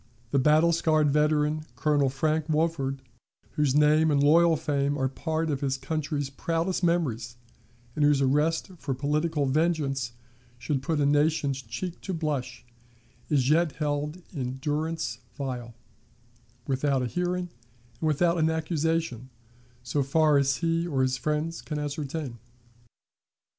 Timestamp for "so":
19.83-20.01